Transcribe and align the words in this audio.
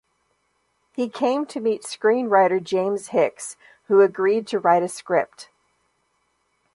He 0.93 1.09
came 1.09 1.45
to 1.45 1.59
meet 1.59 1.83
screenwriter 1.83 2.59
James 2.63 3.09
Hicks, 3.09 3.55
who 3.87 4.01
agreed 4.01 4.47
to 4.47 4.57
write 4.57 4.81
a 4.81 4.89
script. 4.89 5.51